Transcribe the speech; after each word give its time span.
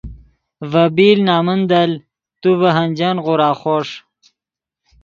ڤے 0.71 0.83
بیل 0.95 1.19
نمن 1.27 1.59
دل 1.71 1.91
تو 2.41 2.49
ڤے 2.59 2.69
ہنجن 2.77 3.15
غورا 3.25 3.51
خوݰ 3.59 3.87